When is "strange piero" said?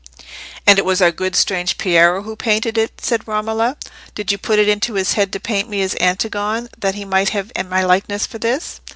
1.35-2.23